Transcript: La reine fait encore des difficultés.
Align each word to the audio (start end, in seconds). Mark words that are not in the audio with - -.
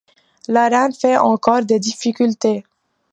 La 0.47 0.67
reine 0.67 0.93
fait 0.95 1.17
encore 1.17 1.63
des 1.63 1.77
difficultés. 1.77 2.63